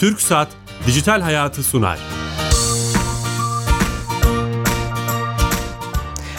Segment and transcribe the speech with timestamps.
[0.00, 0.48] Türk Saat
[0.86, 1.98] Dijital Hayatı sunar.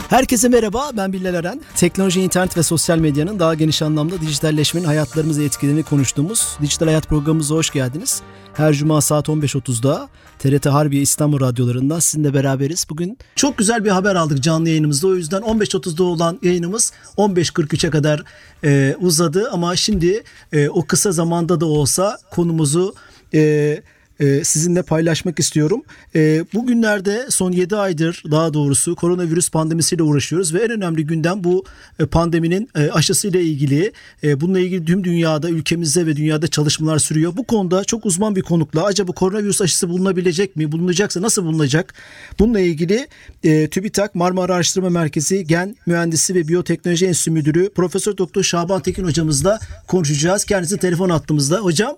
[0.10, 1.62] Herkese merhaba, ben Bilal Eren.
[1.76, 7.56] Teknoloji, internet ve sosyal medyanın daha geniş anlamda dijitalleşmenin hayatlarımızı etkilerini konuştuğumuz Dijital Hayat programımıza
[7.56, 8.22] hoş geldiniz.
[8.54, 12.86] Her cuma saat 15.30'da TRT Harbiye İstanbul radyolarından sizinle beraberiz.
[12.90, 15.08] Bugün çok güzel bir haber aldık canlı yayınımızda.
[15.08, 18.24] O yüzden 15.30'da olan yayınımız 15.43'e kadar
[18.64, 19.50] e, uzadı.
[19.52, 22.96] Ama şimdi e, o kısa zamanda da olsa konumuzu...
[23.34, 23.82] E,
[24.20, 25.84] e, sizinle paylaşmak istiyorum.
[26.16, 31.66] E, bugünlerde son 7 aydır daha doğrusu koronavirüs pandemisiyle uğraşıyoruz ve en önemli gündem bu
[32.00, 33.92] e, pandeminin e, aşısıyla ilgili.
[34.24, 37.38] E, bununla ilgili tüm dünyada, ülkemizde ve dünyada çalışmalar sürüyor.
[37.38, 40.72] Bu konuda çok uzman bir konukla acaba koronavirüs aşısı bulunabilecek mi?
[40.72, 41.94] Bulunacaksa nasıl bulunacak?
[42.40, 43.08] Bununla ilgili
[43.44, 49.04] e, TÜBİTAK Marmara Araştırma Merkezi Gen Mühendisi ve Biyoteknoloji Enstitüsü Müdürü Profesör Doktor Şaban Tekin
[49.04, 50.46] hocamızla konuşacağız.
[50.46, 51.58] Kendisi telefon attığımızda.
[51.58, 51.98] Hocam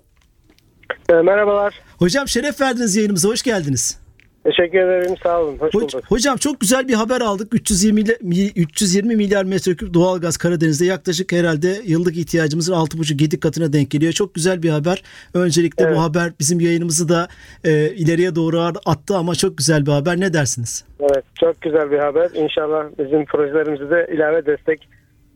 [1.12, 1.74] e, merhabalar.
[2.00, 3.30] Hocam şeref verdiniz yayınımıza.
[3.30, 4.02] Hoş geldiniz.
[4.44, 5.16] Teşekkür ederim.
[5.24, 5.58] Sağ olun.
[5.58, 6.04] Hoş bulduk.
[6.10, 7.54] Hocam çok güzel bir haber aldık.
[7.54, 8.02] 320
[8.56, 14.14] 320 milyar metreküp doğalgaz Karadeniz'de yaklaşık herhalde yıllık ihtiyacımızın 6,5-7 katına denk geliyor.
[14.14, 15.04] Çok güzel bir haber.
[15.34, 15.96] Öncelikle evet.
[15.96, 17.28] bu haber bizim yayınımızı da
[17.64, 20.20] e, ileriye doğru attı ama çok güzel bir haber.
[20.20, 20.86] Ne dersiniz?
[21.00, 22.30] Evet, çok güzel bir haber.
[22.34, 24.88] İnşallah bizim projelerimize de ilave destek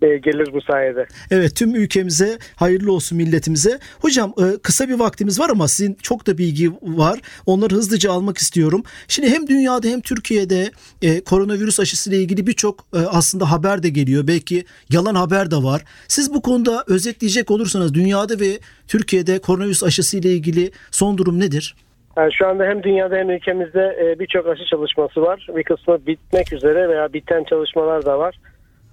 [0.06, 1.06] e, gelir bu sayede.
[1.32, 3.80] Evet tüm ülkemize hayırlı olsun milletimize.
[4.02, 7.20] Hocam e, kısa bir vaktimiz var ama sizin çok da bilgi var.
[7.46, 8.84] Onları hızlıca almak istiyorum.
[9.08, 14.28] Şimdi hem dünyada hem Türkiye'de e, koronavirüs aşısı ile ilgili birçok aslında haber de geliyor.
[14.28, 15.82] Belki yalan haber de var.
[16.08, 21.76] Siz bu konuda özetleyecek olursanız dünyada ve Türkiye'de koronavirüs aşısı ile ilgili son durum nedir?
[22.18, 25.48] Yani şu anda hem dünyada hem ülkemizde birçok aşı çalışması var.
[25.56, 28.36] Bir kısmı bitmek üzere veya biten çalışmalar da var.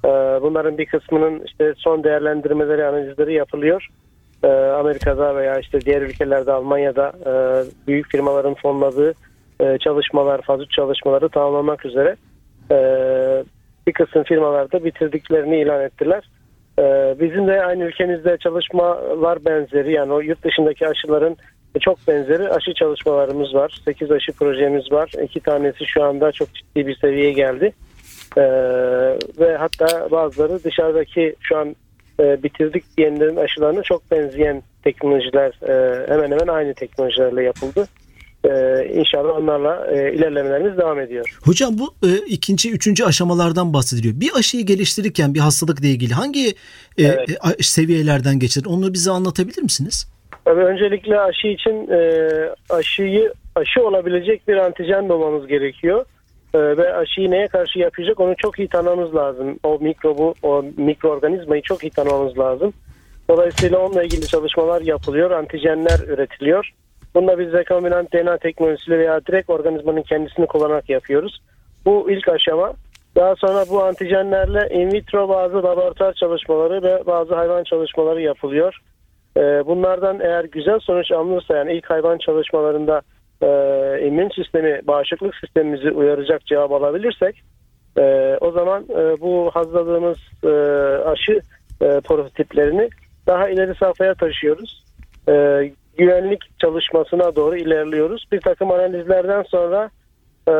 [0.05, 0.09] Ee,
[0.43, 3.89] bunların bir kısmının işte son değerlendirmeleri, analizleri yapılıyor.
[4.45, 7.33] Ee, Amerika'da veya işte diğer ülkelerde Almanya'da e,
[7.87, 9.15] büyük firmaların fonladığı
[9.61, 12.17] e, çalışmalar, fazla çalışmaları tamamlamak üzere
[12.71, 13.45] ee,
[13.87, 16.25] bir kısım firmalarda bitirdiklerini ilan ettiler.
[17.21, 21.37] Bizim de aynı ülkemizde çalışmalar benzeri yani o yurt dışındaki aşıların
[21.81, 23.81] çok benzeri aşı çalışmalarımız var.
[23.85, 25.13] 8 aşı projemiz var.
[25.23, 27.73] İki tanesi şu anda çok ciddi bir seviyeye geldi.
[28.37, 28.43] Ee,
[29.39, 31.77] ve hatta bazıları dışarıdaki şu an
[32.21, 37.89] e, bitirdik diyenlerin aşılarına çok benzeyen teknolojiler e, hemen hemen aynı teknolojilerle yapıldı.
[38.45, 41.39] Ee, inşallah onlarla e, ilerlemelerimiz devam ediyor.
[41.45, 44.21] Hocam bu e, ikinci, üçüncü aşamalardan bahsediliyor.
[44.21, 46.53] Bir aşıyı geliştirirken bir hastalıkla ilgili hangi e,
[46.99, 47.31] evet.
[47.59, 48.63] e, seviyelerden geçer?
[48.67, 50.13] Onu bize anlatabilir misiniz?
[50.45, 52.29] Tabii öncelikle aşı için e,
[52.71, 56.05] aşıyı aşı olabilecek bir antijen bulmamız gerekiyor.
[56.55, 59.59] Ee, ve aşıyı neye karşı yapacak onu çok iyi tanımamız lazım.
[59.63, 62.73] O mikrobu, o mikroorganizmayı çok iyi tanımamız lazım.
[63.29, 66.71] Dolayısıyla onunla ilgili çalışmalar yapılıyor, antijenler üretiliyor.
[67.15, 71.43] Bunda biz rekombinant DNA teknolojisiyle veya direkt organizmanın kendisini kullanarak yapıyoruz.
[71.85, 72.73] Bu ilk aşama.
[73.17, 78.79] Daha sonra bu antijenlerle in vitro bazı laboratuvar çalışmaları ve bazı hayvan çalışmaları yapılıyor.
[79.37, 83.03] Ee, bunlardan eğer güzel sonuç alınırsa yani ilk hayvan çalışmalarında
[83.43, 83.47] e,
[84.07, 87.43] immün sistemi, bağışıklık sistemimizi uyaracak cevap alabilirsek
[87.99, 90.49] e, o zaman e, bu hazırladığımız e,
[91.09, 91.41] aşı
[91.83, 92.89] e, prototiplerini
[93.27, 94.85] daha ileri safhaya taşıyoruz.
[95.29, 95.33] E,
[95.99, 98.25] güvenlik çalışmasına doğru ilerliyoruz.
[98.33, 99.91] Bir takım analizlerden sonra
[100.47, 100.53] e,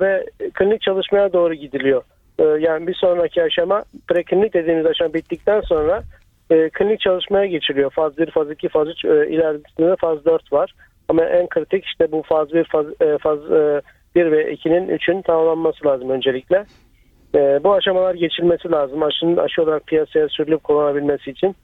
[0.00, 2.02] ve klinik çalışmaya doğru gidiliyor.
[2.38, 6.02] E, yani bir sonraki aşama preklinik dediğimiz aşama bittikten sonra
[6.50, 7.90] e, klinik çalışmaya geçiliyor.
[7.90, 10.74] Faz 1, faz 2, faz 3 e, ilerisinde faz 4 var.
[11.08, 13.38] Ama en kritik işte bu faz 1, faz, e, faz
[14.14, 16.64] 1 e, ve 2'nin 3'ün tamamlanması lazım öncelikle.
[17.34, 19.02] E, bu aşamalar geçilmesi lazım.
[19.02, 21.56] Aşının aşı olarak piyasaya sürülüp kullanabilmesi için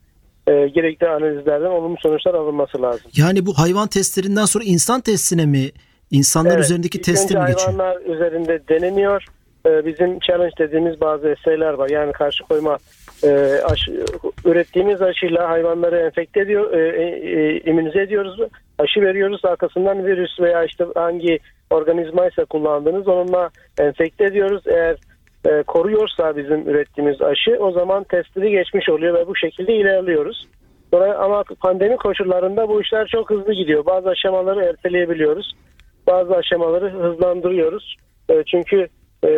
[0.47, 3.10] e, gerekli analizlerden olumlu sonuçlar alınması lazım.
[3.16, 5.71] Yani bu hayvan testlerinden sonra insan testine mi,
[6.10, 7.60] insanlar evet, üzerindeki teste mi geçiyor?
[7.60, 9.25] hayvanlar üzerinde deneniyor.
[9.66, 11.88] E, bizim challenge dediğimiz bazı eseyler var.
[11.91, 12.78] Yani karşı koyma
[13.24, 14.04] e, aşı,
[14.44, 18.41] ürettiğimiz aşıyla hayvanları enfekte ediyor, e, e, e, immünize ediyoruz.
[18.78, 19.44] Aşı veriyoruz.
[19.44, 21.38] Arkasından virüs veya işte hangi
[21.71, 24.62] organizmaysa kullandığınız onunla enfekte ediyoruz.
[24.66, 24.97] Eğer
[25.47, 30.48] e, koruyorsa bizim ürettiğimiz aşı o zaman testleri geçmiş oluyor ve bu şekilde ilerliyoruz.
[31.18, 33.86] Ama pandemi koşullarında bu işler çok hızlı gidiyor.
[33.86, 35.53] Bazı aşamaları erteleyebiliyoruz.
[36.06, 37.97] Bazı aşamaları hızlandırıyoruz.
[38.28, 38.88] E, çünkü
[39.24, 39.28] e,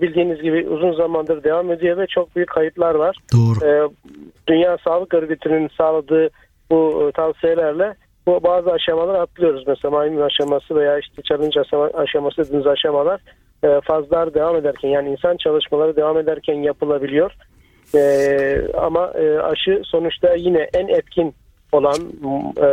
[0.00, 3.16] bildiğiniz gibi uzun zamandır devam ediyor ve çok büyük kayıplar var.
[3.32, 3.66] Doğru.
[3.66, 3.88] E,
[4.48, 6.30] Dünya Sağlık Örgütü'nün sağladığı
[6.70, 7.94] bu e, tavsiyelerle
[8.26, 9.64] bu bazı aşamalar atlıyoruz.
[9.66, 11.60] Mesela maymun aşaması veya işte challenge
[11.94, 13.20] aşaması dediğimiz aşamalar
[13.64, 17.32] e, fazlar devam ederken yani insan çalışmaları devam ederken yapılabiliyor.
[17.94, 18.00] E,
[18.78, 21.34] ama e, aşı sonuçta yine en etkin
[21.72, 21.98] olan
[22.56, 22.68] e,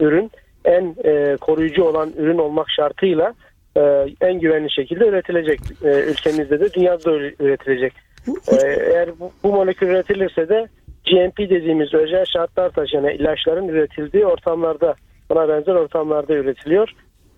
[0.00, 0.30] ürün
[0.64, 3.34] en e, koruyucu olan ürün olmak şartıyla
[3.76, 3.80] e,
[4.20, 5.60] en güvenli şekilde üretilecek.
[5.84, 7.92] E, ülkemizde de dünyada da üretilecek.
[8.28, 10.68] E, eğer bu, bu molekül üretilirse de
[11.06, 14.94] GMP dediğimiz özel şartlar taşıyan ilaçların üretildiği ortamlarda
[15.30, 16.88] buna benzer ortamlarda üretiliyor.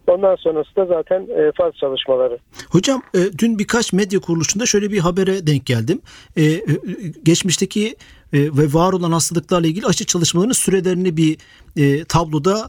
[0.07, 2.39] Ondan sonrası da zaten e, faz çalışmaları.
[2.71, 6.01] Hocam e, dün birkaç medya kuruluşunda şöyle bir habere denk geldim.
[6.37, 6.43] E,
[7.23, 7.97] geçmişteki
[8.33, 11.39] ve var olan hastalıklarla ilgili aşı çalışmalarının sürelerini bir
[12.05, 12.69] tabloda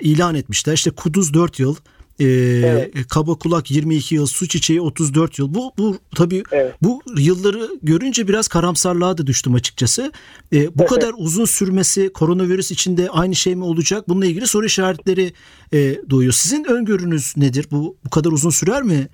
[0.00, 0.72] ilan etmişler.
[0.72, 1.76] İşte Kuduz 4 yıl,
[2.20, 2.92] e, evet.
[3.08, 5.54] Kaba Kulak 22 yıl, Su Çiçeği 34 yıl.
[5.54, 6.74] Bu bu tabii evet.
[6.82, 10.12] bu yılları görünce biraz karamsarlığa da düştüm açıkçası.
[10.52, 10.88] E, bu evet.
[10.88, 14.08] kadar uzun sürmesi koronavirüs içinde aynı şey mi olacak?
[14.08, 15.32] Bununla ilgili soru işaretleri
[15.72, 15.78] e,
[16.10, 16.32] doğuyor.
[16.32, 17.66] Sizin öngörünüz nedir?
[17.70, 19.08] Bu bu kadar uzun sürer mi?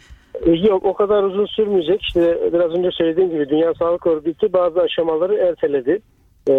[0.46, 2.02] E, yok o kadar uzun sürmeyecek.
[2.02, 6.00] İşte biraz önce söylediğim gibi Dünya Sağlık Örgütü bazı aşamaları erteledi.
[6.48, 6.52] E,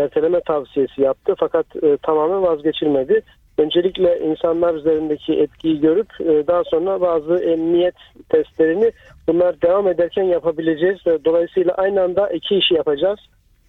[0.00, 3.22] erteleme tavsiyesi yaptı fakat e, tamamen vazgeçilmedi
[3.58, 7.94] öncelikle insanlar üzerindeki etkiyi görüp e, daha sonra bazı emniyet
[8.28, 8.92] testlerini
[9.28, 10.98] bunlar devam ederken yapabileceğiz.
[11.24, 13.20] Dolayısıyla aynı anda iki işi yapacağız.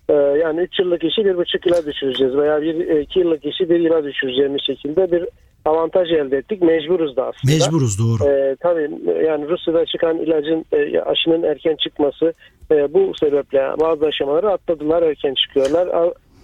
[0.09, 2.59] E, yani 3 yıllık işi bir buçuk yıla düşüreceğiz veya
[2.99, 5.25] 2 yıllık işi bir yıla düşüreceğimiz şekilde bir
[5.65, 6.61] avantaj elde ettik.
[6.61, 7.53] Mecburuz da aslında.
[7.53, 8.29] Mecburuz doğru.
[8.29, 8.89] Ee, tabii
[9.25, 12.33] yani Rusya'da çıkan ilacın e, aşının erken çıkması
[12.71, 15.87] e, bu sebeple bazı aşamaları atladılar erken çıkıyorlar.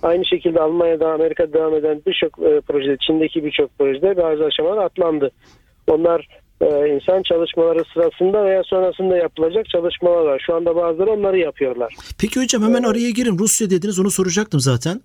[0.03, 5.31] Aynı şekilde Almanya'da, Amerika'da devam eden birçok e, projede, Çin'deki birçok projede bazı aşamalar atlandı.
[5.87, 6.27] Onlar
[6.61, 10.43] e, insan çalışmaları sırasında veya sonrasında yapılacak çalışmalar var.
[10.45, 11.93] Şu anda bazıları onları yapıyorlar.
[12.21, 13.39] Peki hocam hemen araya girin.
[13.39, 15.01] Rusya dediniz onu soracaktım zaten.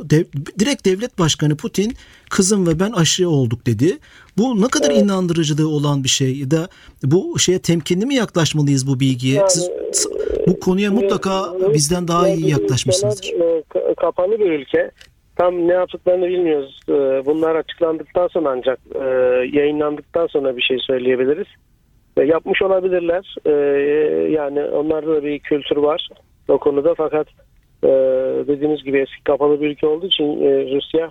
[0.00, 0.24] Dev,
[0.58, 1.92] direkt devlet başkanı Putin
[2.30, 3.98] kızım ve ben aşı olduk dedi.
[4.38, 5.02] Bu ne kadar evet.
[5.02, 6.68] inandırıcılığı olan bir şey ya da
[7.02, 9.34] bu şeye temkinli mi yaklaşmalıyız bu bilgiye?
[9.34, 9.70] Yani, Siz,
[10.46, 13.30] bu konuya mutlaka bizden daha iyi yaklaşmışsınızdır.
[13.96, 14.90] E, kapalı bir ülke.
[15.36, 16.80] Tam ne yaptıklarını bilmiyoruz.
[16.88, 16.92] E,
[17.26, 19.04] bunlar açıklandıktan sonra ancak e,
[19.58, 21.46] yayınlandıktan sonra bir şey söyleyebiliriz.
[22.24, 23.34] Yapmış olabilirler.
[24.30, 26.08] Yani onlarda da bir kültür var
[26.48, 27.26] o konuda fakat
[28.48, 30.24] dediğimiz gibi eski kapalı bir ülke olduğu için
[30.74, 31.10] Rusya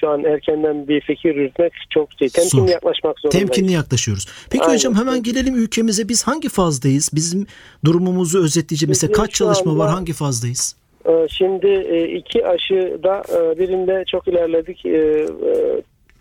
[0.00, 2.28] şu an erkenden bir fikir yürütmek çok şey.
[2.28, 3.46] Temkinli yaklaşmak zorundayız.
[3.46, 4.26] Temkinli yaklaşıyoruz.
[4.50, 4.74] Peki Aynen.
[4.74, 6.08] hocam hemen gelelim ülkemize.
[6.08, 7.10] Biz hangi fazdayız?
[7.14, 7.46] Bizim
[7.84, 9.90] durumumuzu özetleyecek mesela kaç çalışma anda, var?
[9.90, 10.76] Hangi fazdayız?
[11.08, 14.84] E, şimdi e, iki aşıda e, birinde çok ilerledik.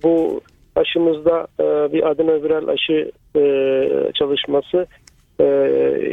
[0.04, 0.42] Bu
[0.76, 1.48] aşımızda
[1.94, 3.12] bir adenoviral aşı
[4.14, 4.88] çalışması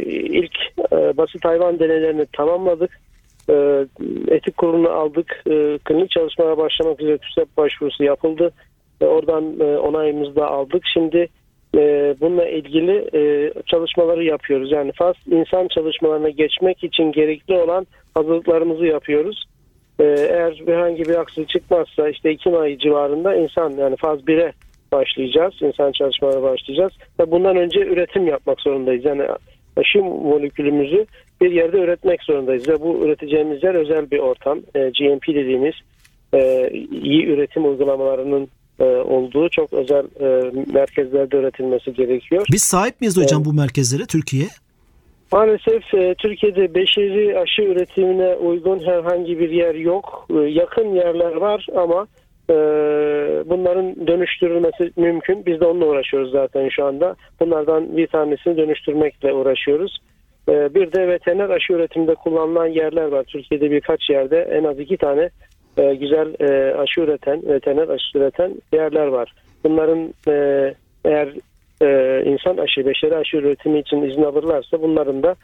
[0.07, 0.79] ilk
[1.17, 3.01] basit hayvan deneylerini tamamladık.
[4.29, 5.43] Etik kurulunu aldık.
[5.85, 8.51] Klinik çalışmaya başlamak üzere TÜSEP başvurusu yapıldı.
[9.01, 10.83] Oradan onayımızı da aldık.
[10.95, 11.29] Şimdi
[12.21, 13.11] bununla ilgili
[13.67, 14.73] çalışmaları yapıyoruz.
[14.73, 19.45] Yani faz insan çalışmalarına geçmek için gerekli olan hazırlıklarımızı yapıyoruz.
[20.01, 24.53] Ee, eğer herhangi bir aksilik çıkmazsa işte Ekim ayı civarında insan yani faz 1'e
[24.93, 25.55] başlayacağız.
[25.61, 26.93] İnsan çalışmalara başlayacağız.
[27.21, 29.05] Ve bundan önce üretim yapmak zorundayız.
[29.05, 29.23] Yani
[29.77, 31.07] aşı molekülümüzü
[31.41, 32.69] bir yerde üretmek zorundayız.
[32.69, 34.59] Ve bu üreteceğimiz yer özel bir ortam.
[34.75, 35.75] E, GMP dediğimiz
[36.35, 36.71] e,
[37.03, 38.49] iyi üretim uygulamalarının
[38.81, 42.47] e, olduğu çok özel e, merkezlerde üretilmesi gerekiyor.
[42.53, 44.47] Biz sahip miyiz hocam e, bu merkezlere Türkiye?
[45.33, 50.27] Maalesef e, Türkiye'de beşeri aşı üretimine uygun herhangi bir yer yok.
[50.31, 52.07] E, yakın yerler var ama
[52.51, 52.55] e,
[53.47, 55.47] bunların dönüştürülmesi mümkün.
[55.47, 57.17] Biz de onunla uğraşıyoruz zaten şu anda.
[57.41, 59.99] Bunlardan bir tanesini dönüştürmekle uğraşıyoruz.
[60.49, 63.25] E, bir de veteriner aşı üretiminde kullanılan yerler var.
[63.25, 65.31] Türkiye'de birkaç yerde en az iki tane
[65.79, 69.35] e, güzel e, aşı üreten, veteriner aşı üreten yerler var.
[69.65, 71.29] Bunların e, eğer
[71.83, 75.37] e, insan aşı, beşeri aşı üretimi için izin alırlarsa bunların da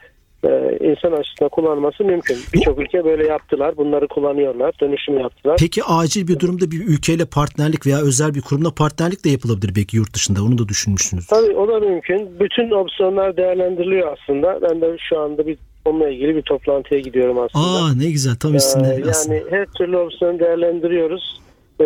[0.44, 2.36] e, insan aşısına kullanılması mümkün.
[2.54, 3.76] Birçok ülke böyle yaptılar.
[3.76, 4.74] Bunları kullanıyorlar.
[4.80, 5.56] Dönüşüm yaptılar.
[5.60, 9.96] Peki acil bir durumda bir ülkeyle partnerlik veya özel bir kurumla partnerlik de yapılabilir belki
[9.96, 10.42] yurt dışında.
[10.42, 11.26] Onu da düşünmüşsünüz.
[11.26, 12.40] Tabii o da mümkün.
[12.40, 14.58] Bütün opsiyonlar değerlendiriliyor aslında.
[14.62, 17.64] Ben de şu anda bir onunla ilgili bir toplantıya gidiyorum aslında.
[17.64, 18.88] Aa ne güzel tam üstünde.
[18.88, 21.40] Ee, yani her türlü opsiyonu değerlendiriyoruz.
[21.80, 21.84] Ee,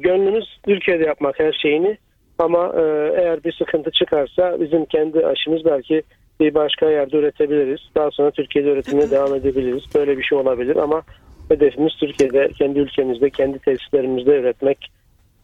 [0.00, 1.98] gönlümüz Türkiye'de yapmak her şeyini
[2.38, 2.82] ama e,
[3.20, 6.02] eğer bir sıkıntı çıkarsa bizim kendi aşımız belki
[6.40, 7.80] bir başka yerde üretebiliriz.
[7.94, 9.82] Daha sonra Türkiye'de üretimine devam edebiliriz.
[9.94, 11.02] Böyle bir şey olabilir ama
[11.48, 14.92] hedefimiz Türkiye'de, kendi ülkemizde, kendi tesislerimizde üretmek.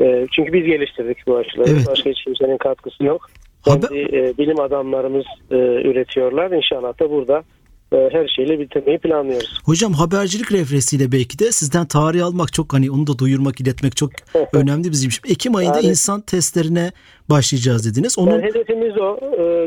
[0.00, 1.70] E, çünkü biz geliştirdik bu aşıları.
[1.70, 1.86] Evet.
[1.90, 3.30] Başka hiç kimsenin katkısı yok.
[3.64, 6.50] Kendi e, bilim adamlarımız e, üretiyorlar.
[6.50, 7.42] İnşallah da burada
[7.92, 9.60] e, her şeyle bitirmeyi planlıyoruz.
[9.64, 14.10] Hocam habercilik refleksiyle belki de sizden tarih almak çok hani onu da duyurmak, iletmek çok
[14.52, 15.22] önemli bizim için.
[15.28, 16.90] Ekim ayında yani, insan testlerine
[17.30, 18.18] başlayacağız dediniz.
[18.18, 18.30] Onun...
[18.30, 19.18] Yani hedefimiz o.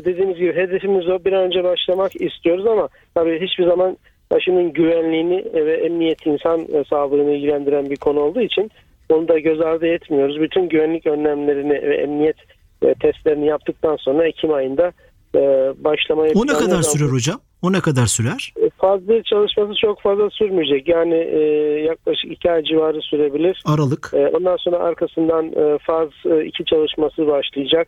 [0.05, 1.25] Dediğimiz gibi hedefimiz o.
[1.25, 3.97] Bir an önce başlamak istiyoruz ama tabii hiçbir zaman
[4.31, 8.71] aşının güvenliğini ve emniyet insan sağlığını ilgilendiren bir konu olduğu için
[9.09, 10.41] onu da göz ardı etmiyoruz.
[10.41, 12.37] Bütün güvenlik önlemlerini ve emniyet
[12.81, 14.91] e, testlerini yaptıktan sonra Ekim ayında
[15.35, 15.39] e,
[15.77, 17.39] başlamaya O ne kadar sürer hocam?
[17.61, 18.53] O ne kadar sürer?
[18.77, 20.87] Faz çalışması çok fazla sürmeyecek.
[20.87, 21.39] Yani e,
[21.87, 23.61] yaklaşık iki ay civarı sürebilir.
[23.65, 24.11] Aralık.
[24.13, 26.09] E, ondan sonra arkasından e, faz
[26.45, 27.87] 2 e, çalışması başlayacak.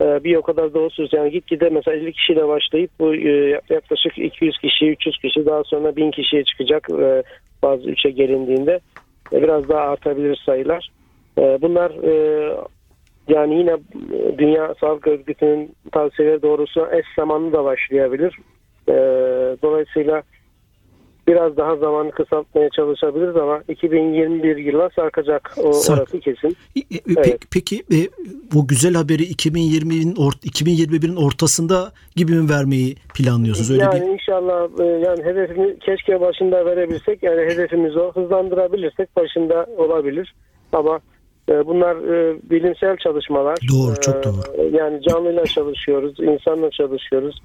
[0.00, 1.18] E, bir o kadar da o sürecek.
[1.18, 5.96] Yani gitgide mesela 50 kişiyle başlayıp bu e, yaklaşık 200 kişi, 300 kişi daha sonra
[5.96, 7.22] 1000 kişiye çıkacak e,
[7.60, 8.80] faz 3'e gelindiğinde.
[9.32, 10.90] E, biraz daha artabilir sayılar.
[11.38, 12.54] E, bunlar e,
[13.30, 13.76] yani yine
[14.38, 18.38] Dünya Sağlık Örgütü'nün tavsiyeleri doğrusu eş zamanlı da başlayabilir.
[18.88, 18.94] E,
[19.62, 20.22] dolayısıyla
[21.30, 25.98] biraz daha zamanı kısaltmaya çalışabiliriz ama 2021 yılına sarkacak o Sark.
[25.98, 26.56] orası kesin.
[26.76, 27.40] E, e, evet.
[27.52, 27.98] Peki e,
[28.54, 33.70] bu güzel haberi 2020'nin or, 2021'in ortasında gibi mi vermeyi planlıyorsunuz?
[33.70, 34.06] Öyle yani bir...
[34.06, 40.34] inşallah e, yani hedefimi keşke başında verebilsek yani hedefimiz o hızlandırabilirsek başında olabilir
[40.72, 41.00] ama e,
[41.50, 43.58] bunlar e, bilimsel çalışmalar.
[43.72, 44.76] Doğru, çok doğru.
[44.76, 47.42] Yani canlıyla çalışıyoruz, insanla çalışıyoruz.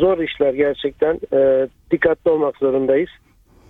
[0.00, 1.20] Zor işler gerçekten.
[1.90, 3.10] Dikkatli olmak zorundayız.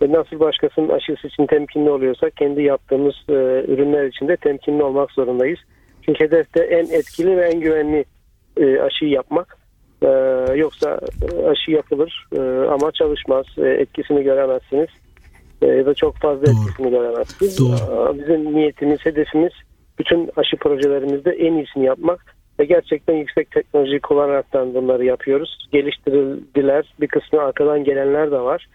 [0.01, 3.15] Nasıl başkasının aşısı için temkinli oluyorsak kendi yaptığımız
[3.69, 5.59] ürünler için de temkinli olmak zorundayız.
[6.03, 8.05] Çünkü hedefte en etkili ve en güvenli
[8.83, 9.59] aşıyı yapmak.
[10.57, 11.01] Yoksa
[11.51, 12.29] aşı yapılır
[12.71, 14.89] ama çalışmaz, etkisini göremezsiniz
[15.67, 16.53] ya da çok fazla Doğru.
[16.53, 17.59] etkisini göremezsiniz.
[17.61, 18.19] Doğru.
[18.19, 19.53] Bizim niyetimiz, hedefimiz
[19.99, 25.69] bütün aşı projelerimizde en iyisini yapmak ve gerçekten yüksek teknoloji kullanaraktan bunları yapıyoruz.
[25.73, 26.95] Geliştirildiler.
[27.01, 28.67] Bir kısmı arkadan gelenler de var.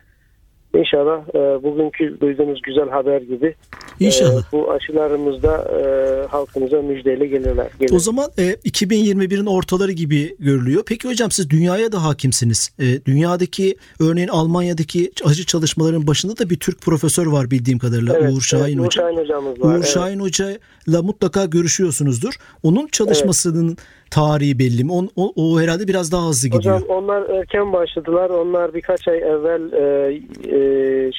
[0.80, 3.56] İnşallah e, bugünkü duyduğunuz güzel haber gibi
[4.00, 4.42] İnşallah.
[4.42, 7.68] E, bu aşılarımızda e, halkımıza müjdeyle gelirler.
[7.80, 7.94] Gelir.
[7.94, 10.84] O zaman e, 2021'in ortaları gibi görülüyor.
[10.88, 12.72] Peki hocam siz dünyaya da hakimsiniz.
[12.80, 18.34] E, dünyadaki örneğin Almanya'daki aşı çalışmaların başında da bir Türk profesör var bildiğim kadarıyla evet,
[18.34, 19.04] Uğur Şahin evet, Hoca.
[19.04, 19.70] Uğur Şahin hocamız var.
[19.70, 19.88] Uğur evet.
[19.88, 22.34] Şahin Hoca'yla mutlaka görüşüyorsunuzdur.
[22.64, 24.92] Onun çalışmasının evet tarihi belli mi?
[24.92, 26.76] O, o, o herhalde biraz daha hızlı gidiyor.
[26.76, 28.30] Hocam onlar erken başladılar.
[28.30, 30.14] Onlar birkaç ay evvel e,
[30.46, 30.60] e,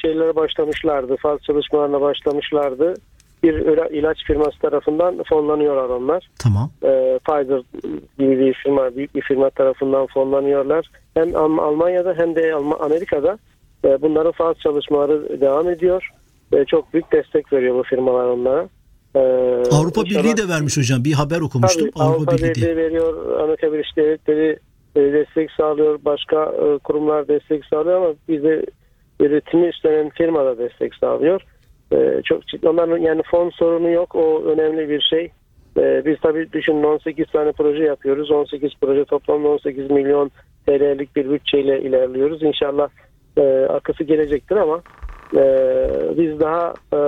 [0.01, 1.15] şeylere başlamışlardı.
[1.17, 2.93] Faz çalışmalarına başlamışlardı.
[3.43, 3.53] Bir
[3.91, 6.29] ilaç firması tarafından fonlanıyorlar onlar.
[6.39, 6.71] Tamam.
[6.83, 7.61] E, Pfizer
[8.19, 10.89] gibi bir firma, büyük bir firma tarafından fonlanıyorlar.
[11.13, 13.37] Hem Almanya'da hem de Amerika'da
[13.85, 16.09] e, bunların faz çalışmaları devam ediyor.
[16.53, 18.69] E, çok büyük destek veriyor bu firmalar onlara.
[19.15, 19.19] Ee,
[19.71, 21.03] Avrupa Birliği de vermiş hocam.
[21.03, 21.89] Bir haber okumuştum.
[21.91, 23.39] Tabii, Avrupa, Avrupa Birliği veriyor.
[23.39, 24.59] Amerika Birleşik Devletleri
[24.95, 25.99] e, destek sağlıyor.
[26.05, 28.65] Başka e, kurumlar destek sağlıyor ama bize
[29.19, 31.41] üretimi üstlenen firma da destek sağlıyor.
[31.93, 32.69] E, çok ciddi.
[32.69, 34.15] Onların yani fon sorunu yok.
[34.15, 35.31] O önemli bir şey.
[36.05, 38.31] Biz tabii düşünün 18 tane proje yapıyoruz.
[38.31, 40.31] 18 proje toplamda 18 milyon
[40.67, 42.43] TL'lik bir bütçeyle ilerliyoruz.
[42.43, 42.89] İnşallah
[43.69, 44.81] arkası gelecektir ama
[45.35, 46.99] ee, biz daha e,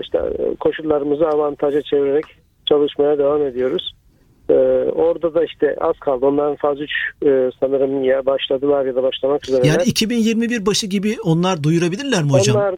[0.00, 0.20] işte
[0.60, 2.24] koşullarımızı avantaja çevirerek
[2.66, 3.95] çalışmaya devam ediyoruz.
[4.50, 4.54] Ee,
[4.94, 6.26] orada da işte az kaldı.
[6.26, 6.90] Onların faz 3
[7.22, 9.66] e, sanırım ya başladılar ya da başlamak üzere.
[9.66, 12.56] Yani 2021 başı gibi onlar duyurabilirler mi hocam?
[12.56, 12.74] Onlar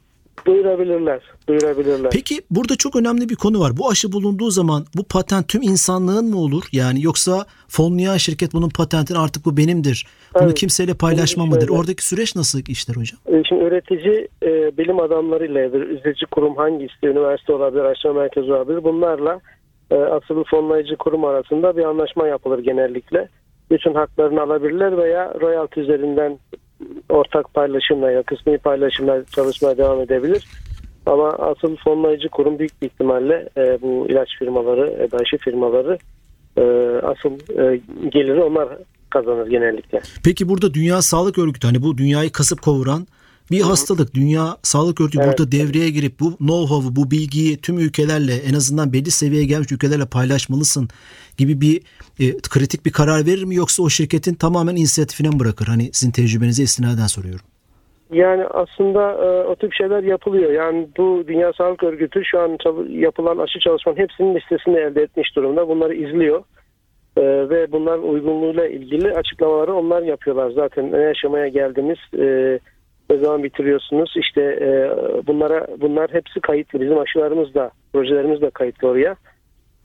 [0.46, 1.20] Duyurabilirler.
[1.48, 2.10] Duyurabilirler.
[2.12, 3.72] Peki burada çok önemli bir konu var.
[3.76, 6.62] Bu aşı bulunduğu zaman bu patent tüm insanlığın mı olur?
[6.72, 10.06] Yani yoksa fonlayan şirket bunun patentini artık bu benimdir.
[10.34, 10.58] Bunu evet.
[10.58, 11.68] kimseyle paylaşma mıdır?
[11.68, 13.18] Oradaki süreç nasıl işler hocam?
[13.26, 18.52] E, şimdi üretici e, bilim adamlarıyla ya da üretici kurum hangisi üniversite olabilir, araştırma merkezi
[18.52, 18.84] olabilir.
[18.84, 19.40] Bunlarla
[19.90, 23.28] e, asıl fonlayıcı kurum arasında bir anlaşma yapılır genellikle.
[23.70, 26.38] Bütün haklarını alabilirler veya royalty üzerinden
[27.08, 30.44] ortak paylaşımla ya kısmi paylaşımla çalışmaya devam edebilir.
[31.06, 35.98] Ama asıl fonlayıcı kurum büyük bir ihtimalle e, bu ilaç firmaları, e, firmaları
[36.56, 36.62] e,
[37.02, 38.68] asıl e, geliri onlar
[39.10, 40.00] kazanır genellikle.
[40.24, 43.06] Peki burada Dünya Sağlık Örgütü hani bu dünyayı kasıp kavuran
[43.50, 44.14] bir hastalık.
[44.14, 45.38] Dünya Sağlık Örgütü evet.
[45.38, 50.06] burada devreye girip bu know-how'u, bu bilgiyi tüm ülkelerle en azından belli seviyeye gelmiş ülkelerle
[50.06, 50.88] paylaşmalısın
[51.38, 51.76] gibi bir
[52.20, 55.66] e, kritik bir karar verir mi yoksa o şirketin tamamen inisiyatifine mi bırakır?
[55.66, 57.46] Hani sizin tecrübenize istinaden soruyorum.
[58.12, 60.52] Yani aslında e, o tip şeyler yapılıyor.
[60.52, 65.68] Yani bu Dünya Sağlık Örgütü şu an yapılan aşı çalışmanın hepsinin listesini elde etmiş durumda.
[65.68, 66.42] Bunları izliyor.
[67.16, 70.50] E, ve bunların uygunluğuyla ilgili açıklamaları onlar yapıyorlar.
[70.50, 72.58] Zaten ne aşamaya geldiğimiz e,
[73.10, 74.14] ne zaman bitiriyorsunuz?
[74.16, 74.90] İşte e,
[75.26, 76.80] bunlara bunlar hepsi kayıtlı.
[76.80, 79.16] Bizim aşılarımız da, projelerimiz de kayıtlı oraya.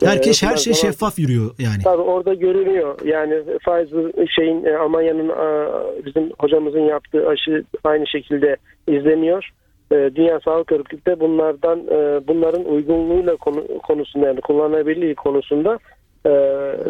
[0.03, 1.83] Herkes her şey zaman, şeffaf yürüyor yani.
[1.83, 2.99] Tabii orada görünüyor.
[3.05, 5.69] Yani Pfizer şeyin e, Almanya'nın e,
[6.05, 8.55] bizim hocamızın yaptığı aşı aynı şekilde
[8.87, 9.49] izleniyor.
[9.91, 11.79] E, Dünya Sağlık Örgütü de bunlardan
[12.27, 15.79] bunların uygunluğuyla konu, konusunda yani kullanılabilirliği konusunda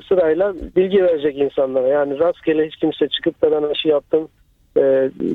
[0.08, 1.88] sırayla bilgi verecek insanlara.
[1.88, 4.28] Yani rastgele hiç kimse çıkıp da ben aşı yaptım
[4.78, 4.82] e,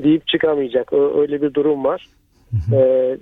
[0.03, 0.93] deyip çıkamayacak.
[0.93, 2.09] Öyle bir durum var.
[2.51, 2.81] Hı hı.
[2.81, 3.19] E,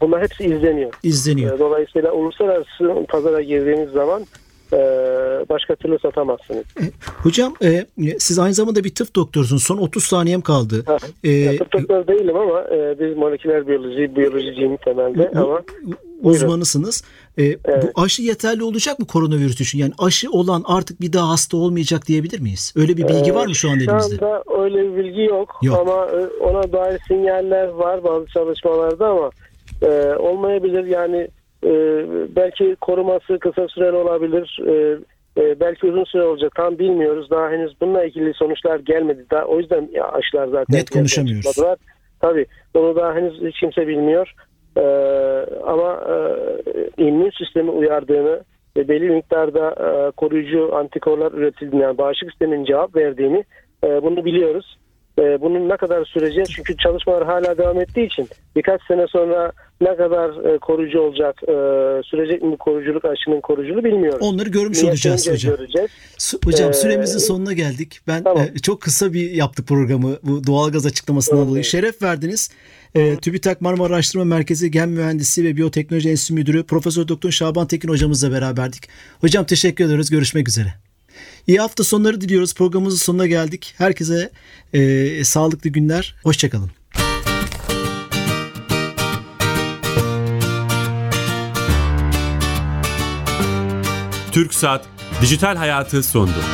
[0.00, 0.90] bunlar hepsi izleniyor.
[1.02, 1.58] İzleniyor.
[1.58, 4.26] Dolayısıyla uluslararası pazara girdiğiniz zaman
[5.48, 6.64] başka türlü satamazsınız.
[7.22, 7.86] Hocam e,
[8.18, 9.62] siz aynı zamanda bir tıp doktorsunuz.
[9.62, 10.82] Son 30 saniyem kaldı.
[10.86, 15.60] Ha, e, tıp doktoru değilim ama e, biz moleküler biyoloji, biyolojiciyim temelde bu,
[16.22, 17.04] ama uzmanısınız.
[17.38, 17.84] E, evet.
[17.96, 19.78] Bu aşı yeterli olacak mı koronavirüs için?
[19.78, 22.74] Yani aşı olan artık bir daha hasta olmayacak diyebilir miyiz?
[22.76, 24.16] Öyle bir bilgi var mı şu an elimizde?
[24.16, 25.78] Şu anda öyle bir bilgi yok, yok.
[25.78, 26.08] ama
[26.40, 29.30] ona dair sinyaller var bazı çalışmalarda ama
[29.82, 30.84] e, olmayabilir.
[30.84, 31.28] Yani
[31.64, 31.70] e,
[32.36, 34.60] belki koruması kısa süreli olabilir.
[34.68, 34.98] E,
[35.40, 36.52] e, belki uzun süre olacak.
[36.56, 37.30] Tam bilmiyoruz.
[37.30, 39.26] Daha henüz bununla ilgili sonuçlar gelmedi.
[39.30, 41.56] Daha, o yüzden aşılar zaten net konuşamıyoruz.
[42.20, 42.46] Tabii.
[42.74, 44.34] Onu daha henüz hiç kimse bilmiyor.
[44.76, 44.82] E,
[45.66, 46.14] ama e,
[47.02, 48.40] immün sistemi uyardığını
[48.76, 53.44] ve belli miktarda e, koruyucu antikorlar üretildiğini, yani bağışıklık sistemin cevap verdiğini
[53.84, 54.76] e, bunu biliyoruz.
[55.18, 56.48] E, bunun ne kadar süreceğiz?
[56.56, 61.52] Çünkü çalışmalar hala devam ettiği için birkaç sene sonra ne kadar e, koruyucu olacak, e,
[62.04, 64.18] sürecek mi koruyuculuk, aşının koruyuculuğu bilmiyorum.
[64.22, 65.56] Onları görmüş Niyet olacağız hocam.
[65.56, 65.90] Göreceğiz.
[66.44, 68.00] hocam ee, süremizin sonuna geldik.
[68.06, 68.44] Ben tamam.
[68.54, 71.50] e, çok kısa bir yaptık programı bu doğalgaz açıklamasından evet.
[71.50, 71.64] dolayı.
[71.64, 72.50] Şeref verdiniz.
[72.94, 77.88] E, TÜBİTAK Marmara Araştırma Merkezi Gen Mühendisi ve Biyoteknoloji Enstitüsü Müdürü Profesör Doktor Şaban Tekin
[77.88, 78.88] hocamızla beraberdik.
[79.20, 80.10] Hocam teşekkür ederiz.
[80.10, 80.89] Görüşmek üzere.
[81.46, 82.54] İyi hafta sonları diliyoruz.
[82.54, 83.74] Programımızın sonuna geldik.
[83.78, 84.30] Herkese
[84.72, 86.14] e, sağlıklı günler.
[86.22, 86.70] Hoşçakalın.
[94.32, 94.86] Türk Saat
[95.22, 96.44] Dijital Hayatı sondu.